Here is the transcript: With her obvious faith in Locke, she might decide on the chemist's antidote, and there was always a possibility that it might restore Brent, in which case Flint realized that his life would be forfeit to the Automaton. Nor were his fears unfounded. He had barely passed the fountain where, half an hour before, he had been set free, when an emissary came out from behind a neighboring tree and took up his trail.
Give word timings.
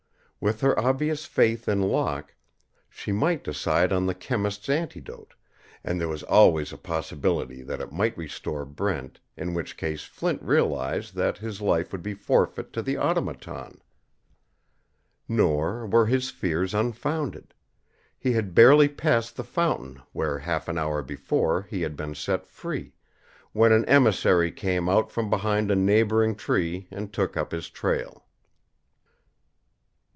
With 0.43 0.61
her 0.61 0.79
obvious 0.79 1.25
faith 1.25 1.69
in 1.69 1.83
Locke, 1.83 2.33
she 2.89 3.11
might 3.11 3.43
decide 3.43 3.93
on 3.93 4.07
the 4.07 4.15
chemist's 4.15 4.69
antidote, 4.69 5.35
and 5.83 6.01
there 6.01 6.07
was 6.07 6.23
always 6.23 6.73
a 6.73 6.79
possibility 6.79 7.61
that 7.61 7.79
it 7.79 7.91
might 7.91 8.17
restore 8.17 8.65
Brent, 8.65 9.19
in 9.37 9.53
which 9.53 9.77
case 9.77 10.01
Flint 10.03 10.41
realized 10.41 11.13
that 11.13 11.37
his 11.37 11.61
life 11.61 11.91
would 11.91 12.01
be 12.01 12.15
forfeit 12.15 12.73
to 12.73 12.81
the 12.81 12.97
Automaton. 12.97 13.83
Nor 15.27 15.85
were 15.85 16.07
his 16.07 16.31
fears 16.31 16.73
unfounded. 16.73 17.53
He 18.17 18.31
had 18.31 18.55
barely 18.55 18.87
passed 18.87 19.35
the 19.35 19.43
fountain 19.43 20.01
where, 20.11 20.39
half 20.39 20.67
an 20.67 20.75
hour 20.79 21.03
before, 21.03 21.61
he 21.69 21.83
had 21.83 21.95
been 21.95 22.15
set 22.15 22.47
free, 22.47 22.95
when 23.51 23.71
an 23.71 23.85
emissary 23.85 24.51
came 24.51 24.89
out 24.89 25.11
from 25.11 25.29
behind 25.29 25.69
a 25.69 25.75
neighboring 25.75 26.33
tree 26.33 26.87
and 26.89 27.13
took 27.13 27.37
up 27.37 27.51
his 27.51 27.69
trail. 27.69 28.25